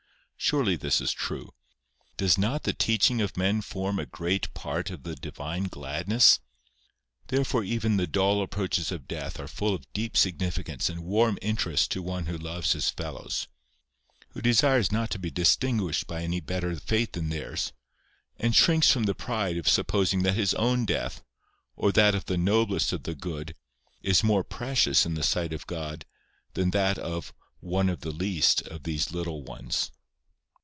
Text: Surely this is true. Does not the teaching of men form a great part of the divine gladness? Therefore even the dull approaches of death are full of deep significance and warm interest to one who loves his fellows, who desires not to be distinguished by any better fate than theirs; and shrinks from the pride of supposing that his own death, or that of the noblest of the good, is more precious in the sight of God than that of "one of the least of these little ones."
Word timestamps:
Surely 0.43 0.75
this 0.75 0.99
is 0.99 1.13
true. 1.13 1.53
Does 2.17 2.35
not 2.35 2.63
the 2.63 2.73
teaching 2.73 3.21
of 3.21 3.37
men 3.37 3.61
form 3.61 3.99
a 3.99 4.07
great 4.07 4.51
part 4.55 4.89
of 4.89 5.03
the 5.03 5.15
divine 5.15 5.65
gladness? 5.65 6.39
Therefore 7.27 7.63
even 7.63 7.95
the 7.97 8.07
dull 8.07 8.41
approaches 8.41 8.91
of 8.91 9.07
death 9.07 9.39
are 9.39 9.47
full 9.47 9.75
of 9.75 9.93
deep 9.93 10.17
significance 10.17 10.89
and 10.89 11.03
warm 11.03 11.37
interest 11.43 11.91
to 11.91 12.01
one 12.01 12.25
who 12.25 12.39
loves 12.39 12.71
his 12.73 12.89
fellows, 12.89 13.47
who 14.29 14.41
desires 14.41 14.91
not 14.91 15.11
to 15.11 15.19
be 15.19 15.29
distinguished 15.29 16.07
by 16.07 16.23
any 16.23 16.39
better 16.39 16.75
fate 16.75 17.13
than 17.13 17.29
theirs; 17.29 17.71
and 18.37 18.55
shrinks 18.55 18.89
from 18.89 19.03
the 19.03 19.13
pride 19.15 19.57
of 19.57 19.69
supposing 19.69 20.23
that 20.23 20.35
his 20.35 20.55
own 20.55 20.85
death, 20.85 21.21
or 21.75 21.91
that 21.91 22.15
of 22.15 22.25
the 22.25 22.35
noblest 22.37 22.91
of 22.91 23.03
the 23.03 23.13
good, 23.15 23.55
is 24.01 24.23
more 24.23 24.43
precious 24.43 25.05
in 25.05 25.13
the 25.13 25.21
sight 25.23 25.53
of 25.53 25.67
God 25.67 26.03
than 26.55 26.71
that 26.71 26.97
of 26.97 27.31
"one 27.59 27.89
of 27.89 27.99
the 28.01 28.11
least 28.11 28.63
of 28.63 28.83
these 28.83 29.11
little 29.11 29.43
ones." 29.43 29.91